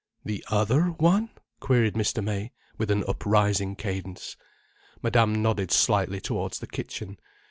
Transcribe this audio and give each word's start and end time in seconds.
"The 0.25 0.43
other 0.49 0.85
one—?" 0.97 1.29
queried 1.59 1.93
Mr. 1.93 2.23
May, 2.23 2.53
with 2.75 2.89
an 2.89 3.03
uprising 3.07 3.75
cadence. 3.75 4.35
Madame 5.03 5.43
nodded 5.43 5.69
slightly 5.71 6.19
towards 6.19 6.57
the 6.57 6.65
kitchen. 6.65 7.19